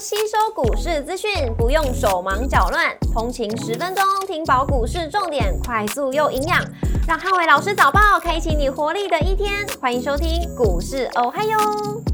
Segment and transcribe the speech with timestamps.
[0.00, 6.64] 吸收股市资讯，不用手忙脚乱，通勤十分钟听饱股市重点，快速又营养，
[7.08, 9.66] 让汉伟老师早报开启你活力的一天。
[9.80, 11.58] 欢迎收听股市哦嗨哟，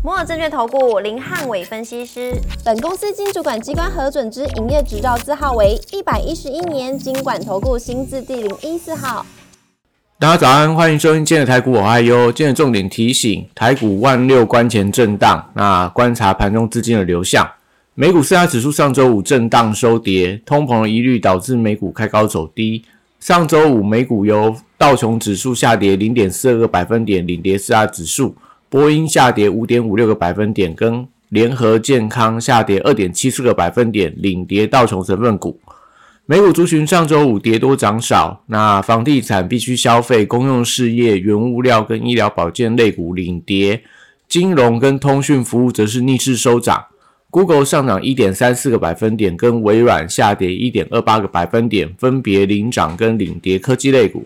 [0.03, 2.33] 摩尔证券投顾林汉伟分析师，
[2.65, 9.27] 本公司经主管机关核准之营业执照字号为一百一十一年经管投顾新字第零一四号。
[10.19, 12.33] 大家早安，欢迎收听今天的台股我嗨哟。
[12.33, 17.47] 今天重点提醒：台股万六关前震荡，那观察盘中资金的流向。
[17.97, 22.83] 美股四大指数上周五震荡收跌，通膨疑虑导致美股开高走低。
[23.21, 28.35] 上周五美股由道琼指数下跌零点四二个百分点领跌四大指数，
[28.69, 35.61] 波音下跌五点五六个百分点，跟联合健康下跌二点七四个百分点领跌道琼成分股。
[36.27, 43.85] 美股族群上周五跌多涨少，那房地产、必须消费、公用事业、原物料跟医疗保健类股领跌，
[44.29, 46.87] 金融跟通讯服务则是逆势收涨。
[47.35, 54.25] Google 上涨一点三四个百分点，跟微软下跌一点二八个百分点，分别领涨跟领跌科技类股。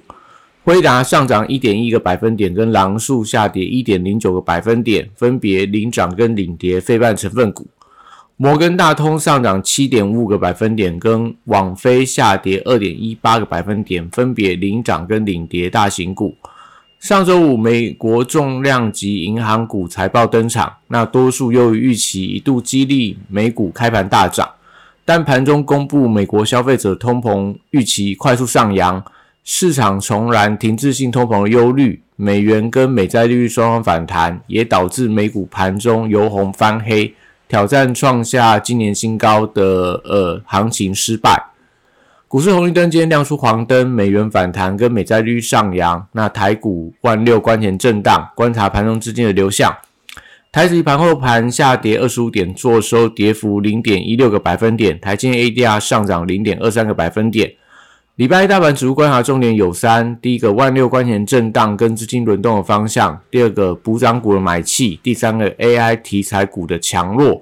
[0.63, 7.67] 辉达上涨一点一个百分点，跟狼树下跌一点零九个百分点，分别领涨跟领跌非半成分股。
[8.37, 16.37] 摩根大通上涨七点五个百分点，跟网飞下跌二点一八个百分点，分别领涨跟领跌大型股。
[17.01, 24.51] 上周五，美国重量级银行股财报登场，那多数优于预期，一度激励美股开盘大涨。
[25.05, 29.03] 但盘中公布美国消费者通膨预期快速上扬，
[29.45, 37.15] 市场重燃停滞性通膨的忧虑，美元跟美债利率双方反弹，也导致美股盘中由红翻黑。
[37.47, 41.43] 挑战创下今年新高的呃行情失败，
[42.29, 49.75] 股市红绿灯今天亮出黄灯，美元反弹跟美债率上扬，那台股万六关前震荡，观察盘中资金的流向。
[50.53, 57.55] 台指盘后盘下跌二十五点，做收跌幅零点一六个百分点，台金 ADR 上涨零点二三个百分点。
[58.17, 67.41] 礼拜一大盘指数观察重点有三：第一个万六关前震荡跟资金轮动的方向；第二个补涨股的买气；第三个 AI 题材股的强弱。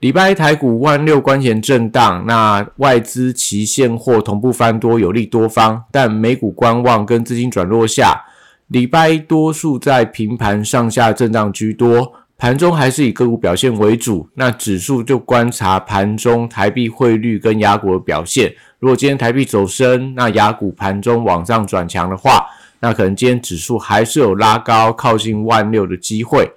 [0.00, 8.24] 礼拜一台股万六关前震荡，那外资期现货同步翻多，有利多方，但美股观望跟资金转弱下，
[8.68, 12.12] 礼拜一多数在平盘上下震荡居多。
[12.36, 18.54] 盘中还是以个股表现为主，那指数就观察盘中台币汇率跟雅股的表现。
[18.78, 22.46] 如果今天台币走升，那雅股盘中往上转强的话，
[22.78, 26.48] 那可能今天指数还是有拉高靠近万六的机会。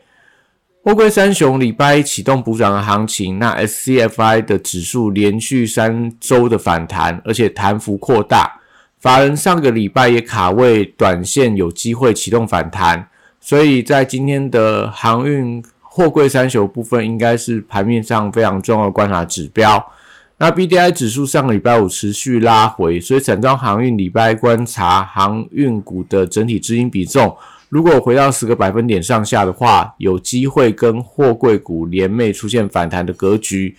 [0.84, 8.59] 欧规三雄礼拜一启动补涨的行情，那 SCFI 的指数连续三周的反弹，而且弹幅扩大。
[9.00, 13.08] 法人上个礼拜也卡位短线有机会启动反弹。
[13.40, 19.92] 所以在今天的航运货柜三雄部分，应该是盘面上非常重要的观察指标。
[20.40, 27.38] 那 B D I 指数上个礼拜五持续拉回，所以整张航运礼拜观察航运股的整体资金比重，
[27.72, 33.78] 如果回到十个百分点上下的话，有机会跟货柜股联袂出现反弹的格局。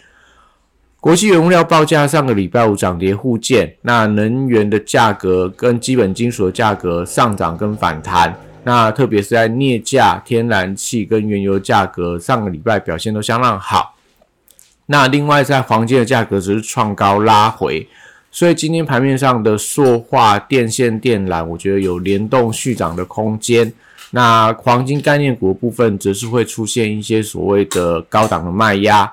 [0.98, 8.34] 国际原物料报价上个礼拜五涨跌互见，那能源的价格跟基本金属的价格上涨跟反弹。
[8.64, 13.94] 那特别是在镍价、天然气跟原油价格上个礼拜表现都相当好。
[14.86, 17.86] 那另外在黄金的价格只是创高拉回，
[18.34, 23.70] 所以今天盘面上的塑化、电线电缆，我觉得有联动续涨的空间。
[24.12, 29.12] 那黄金概念股部分则是会出现一些所谓的高档的卖压。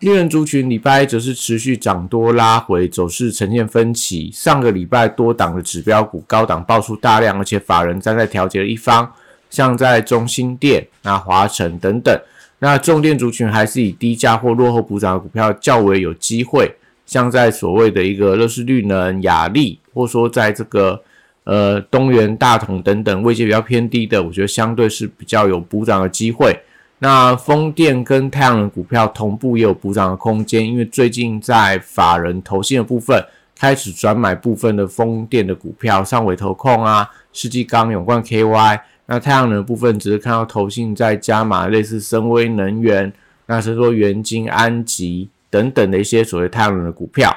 [0.00, 4.30] 利润族群礼拜一则是持续涨多拉回，走势呈现分歧。
[4.32, 9.10] 上个礼拜多档的指标股高档爆出大量，而且法人站在调节的一方，
[9.48, 12.20] 像在中心店、那华晨等等。
[12.58, 16.74] 那重电族群还是以低价或落后补涨的股票较为有机会，
[17.06, 21.00] 像在所谓的一个乐视绿能、雅力，或说在这个
[21.44, 26.58] 呃东元大同等等位阶比较偏低的，我觉得相对是比较有补涨的机会。
[26.98, 33.22] 那风电跟太阳能股票同步也有补涨的空间，因为最近在法人投信的部分
[33.54, 38.80] 开始转买部分的风电的股票，上尾投控啊、世纪钢、永冠 KY。
[39.08, 43.12] 那太阳能部分只是看到投信在加码，类似深威能源，
[43.46, 47.30] 那是说元晶、安吉等等的一些所谓太阳能的股票。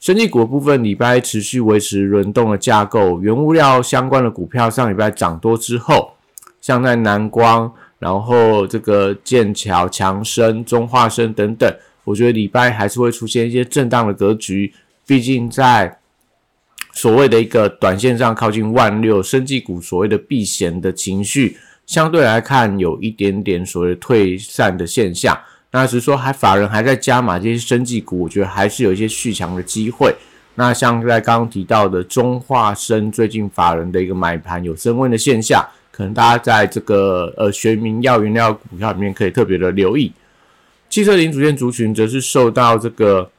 [0.00, 6.12] 生技股的部分，礼拜持续维持轮动的架构，原物料相关的股票上礼拜涨多之后，
[6.60, 7.72] 像在南光。
[7.98, 11.72] 然后这个剑桥、强生、中化生等等，
[12.02, 14.74] 我觉得礼拜还是会出现一些震荡的格局。
[15.06, 16.00] 毕竟在
[16.92, 21.56] 所谓的一个短线上靠近万六，生技股所谓的避险的情绪，
[21.86, 25.38] 相对来看有一点点所谓退散的现象。
[25.72, 30.14] 那只是说还法人还在加码这些生技股，我觉得还是有一些续强的机会。
[30.54, 40.12] 那像在刚刚提到的中化生，最近法人的一个买盘有升温的现象，可能大家在这个呃学名药原料股票里面可以特别的留意。
[40.90, 43.30] 汽车零组件族群则是受到这个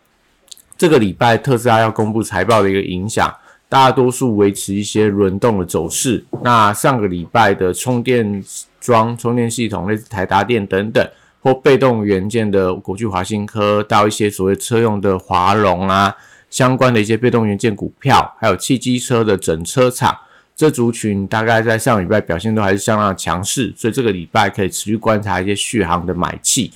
[0.75, 3.31] 这个礼拜特斯拉要公布财报的一个影响，
[3.69, 6.25] 大多数维持一些轮动的走势。
[6.41, 8.44] 那上个礼拜的充电
[8.81, 11.07] 桩、充电系统，类似台达电等等，
[11.43, 16.15] 或被动元件的国巨、华新科，到一些所谓车用的华龙啊。
[16.49, 20.15] 相关的一些被动元件股票，还有汽机车的整车厂，
[20.55, 26.71] 这族群大概在上礼拜表现都还是相当强势，所以这个礼拜可以持续观察一些续航的买气。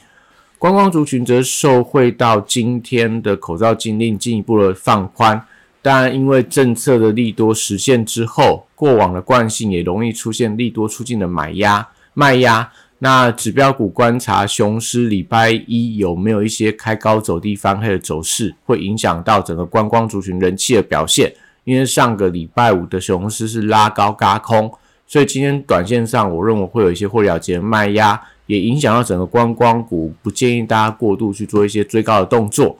[0.57, 5.39] 观光族群则受惠到今天的口罩禁令进一步的放宽，
[5.83, 12.71] 当然因为政策的利多实现之后，过往的惯性也容易出现利多出尽的买压卖压。
[12.99, 21.31] 那指标股观察雄狮礼拜一有没有一些开高走低翻黑的走势，会影响到整个观光族群人气的表现。
[21.63, 24.71] 因为上个礼拜五的雄狮是拉高嘎空，
[25.05, 32.79] 所以今天短线上我认为会有一些获了结卖压，也影响到整个观光股，不建议大家过度去做一些追高的动作。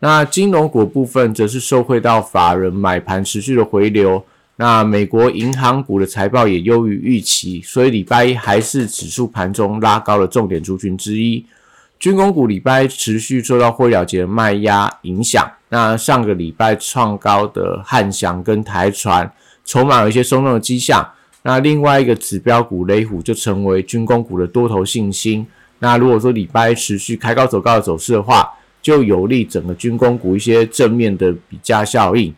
[0.00, 4.24] 那金融股部分则是受惠到法人买盘持续的回流。
[4.56, 11.44] 那美国银行股的财报也优于预期，所以礼拜一还是指数盘中拉高的重点族群之一。
[11.98, 15.50] 军工股礼拜持续受到汇了结的卖压影响。
[15.68, 19.32] 那上个礼拜创高的汉翔跟台船，
[19.64, 21.08] 筹码有一些松动的迹象。
[21.42, 25.46] 那另外一个指标股雷虎就成为军工股的多头信心。
[25.78, 28.48] 那如果说礼拜一持续开高走高的走势的话，
[28.82, 32.34] 就有利整个军工股一些正面的比价效应。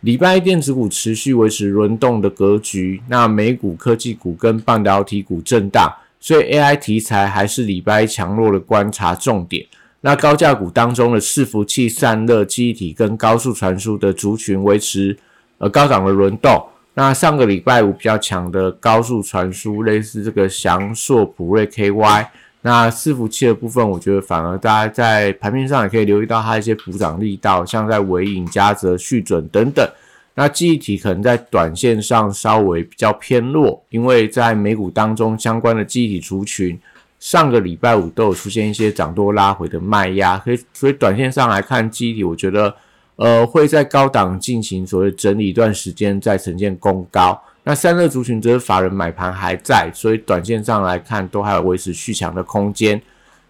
[0.00, 9.66] 礼拜电子股持续维持轮动的格局，那美股科技股跟半导体股震荡，所以 AI 题材还是礼拜强弱的观察重点。
[10.00, 15.14] 那高价股当中的伺服器、散热、记忆体跟高速传输的族群维持
[15.58, 16.66] 呃高档的轮动。
[16.94, 22.26] 那上个礼拜五比较强的高速传输，类似这个翔硕、普瑞、KY。
[22.62, 29.88] 那伺服器的部分，我觉得反而大家在盘面上也可以留意到它一些补涨力道，像在尾影、嘉泽、续准等等。
[30.34, 36.78] 那记忆体可能在短线上稍微比较偏弱，因为在美股当中相关的记忆体族群，
[37.18, 42.74] 上个礼拜五都有出现一些涨多拉回的卖压，可以所以短线上来看记忆体，我觉得
[43.16, 47.42] 呃会在高档进行所谓整理一段时间，再呈现攻高。
[47.64, 53.00] 那散热族群则是法人买盘还在，所以短线上来看都还有维持续强的空间。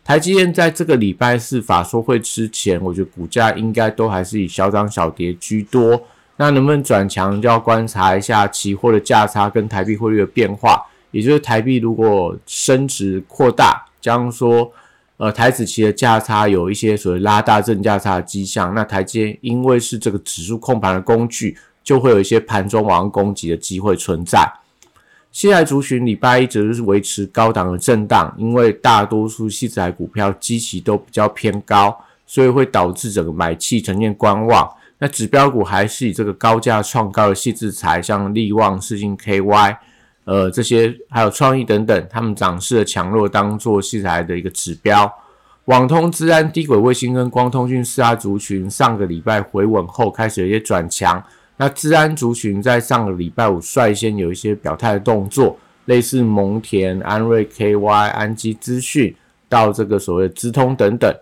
[0.02, 6.02] 台积电在这个礼拜四法说会之前，我觉得股价应该都还是以小涨小跌居多。
[6.36, 10.84] 那能不能转强，就要观察一下期货的价差跟台币汇率的变化。
[11.12, 14.72] 也就是台币如果升值扩大，将说
[15.18, 21.56] 呃台子期的价差有一些所谓拉大正价差的迹象，那台积电因为是这个指数控盘的工具。
[21.90, 24.48] 就会有一些盘中往上攻击的机会存在。
[25.32, 34.72] 现在族群礼拜一则是维持高档的震荡，因为大多数细材股票基期都比较偏高，所以会导致整个买气呈现观望。
[35.00, 39.76] 那指标股还是以这个高价创高的细制材，像力旺、世金 KY，
[40.22, 45.12] 呃这些还有创意等等，他们涨势的强弱当做细材的一个指标。
[45.64, 51.20] 网通、资安、低轨卫星跟光通讯四大族群，上个礼拜回稳后开始有一些转强。
[51.60, 59.14] 那治安族群在上个礼拜五率先有一些表态的动作，类似蒙田、安瑞 KY、安基资讯
[59.46, 61.14] 到这个所谓的资通等等。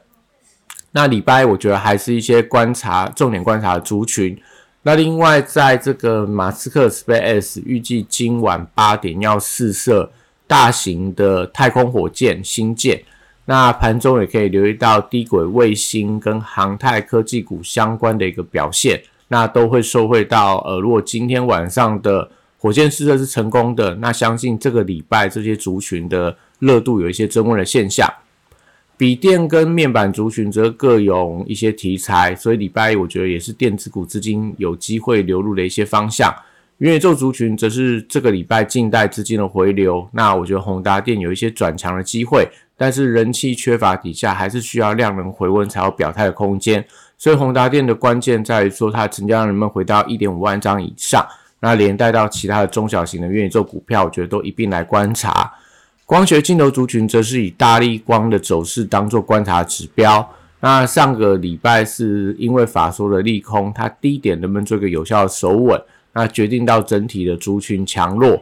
[0.93, 4.41] 那礼拜我觉得还是一些观察重点观察族群。
[4.83, 10.09] 那另外在这个马斯克 Space 预计今晚八点要试射
[10.47, 13.03] 大型的太空火箭星舰，
[13.47, 19.03] 那盘中也可以留意到低轨卫星跟航太科技股相关的一个表现。
[19.29, 28.13] 那都会受惠到，呃，如果今天晚上的火箭试射是成功的，那相信这个礼拜这些族群的热度有一些增温的现象。
[28.97, 36.35] 笔电跟面板族群则各有一些题材，所以礼拜一我觉得也是电子股资金有机会流入的一些方向。
[36.79, 46.85] 元宇宙族群则是这个礼拜近代资金的回流，那我觉得宏达电有一些转强的机会，但是人气缺乏底下，还是需要量能回温才有表态的空间。
[47.19, 51.27] 所以宏达电的关键在于说，它成交量能不能回到一点五万张以上，
[51.59, 55.53] 那连带到其他的中小型的愿意做股票，我觉得都一并来观察。
[56.07, 60.27] 光学镜头族群则是以大力光的走势当做观察指标。
[60.61, 65.81] 那上个礼拜是因为法说的利空，它低点能不能做一个有效的守稳，
[66.13, 68.41] 那决定到整体的族群强弱。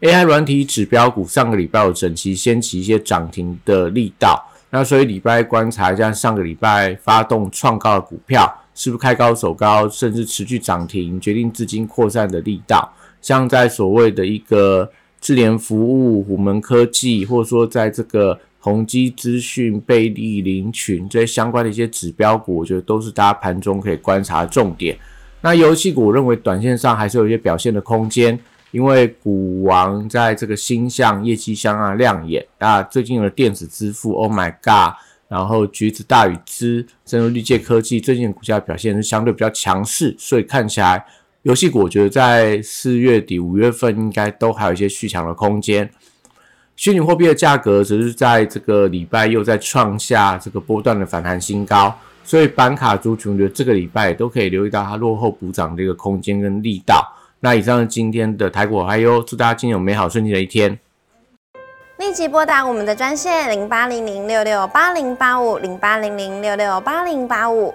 [0.00, 4.44] AI 软体指标股上个礼拜有整齐掀起一些涨停的力道。
[4.70, 12.92] 那所以礼拜观察一下上个礼拜发动创高的股票，是不是开高走高，甚至持续涨停，决定资金扩散的力道。
[13.22, 24.96] 像在所谓的一个智联服务、虎门科技，或者说在这个宏基资讯、贝利林群这些相关的一些指标股，我觉得都是大家盘中可以观察的重点。
[25.40, 28.38] 那游戏股，我认为短线上还是有一些表现的空间。
[28.72, 34.94] 因为股王在这个星象业绩相当亮眼，那最近的电子支付，Oh my God，
[35.28, 41.04] 然后橘子大禹资，甚至绿界科技，最近的股价表现是相对比较强势，所以看起来
[41.42, 45.88] 游戏股我觉得在四月底五月份应该都还有一些续强的空间。
[46.74, 57.10] 虚拟货币的价格只是在这个礼拜又在创下这个波段的反弹新高，所以板卡族群的这个礼拜都可以留意到它落后补涨的一个空间跟力道。
[57.40, 60.78] 那以上是今天的台股嗨哟，祝大家今天有美好顺利的一天。
[61.98, 67.74] 立即拨打我们的专线零八零零六六八零八五零八零零六六八零八五。